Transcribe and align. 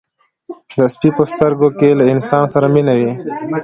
د 0.77 0.79
سپي 0.93 1.09
په 1.17 1.23
سترګو 1.33 1.67
کې 1.79 1.89
له 1.99 2.05
انسان 2.13 2.43
سره 2.53 2.65
مینه 2.73 2.93
وه. 2.99 3.11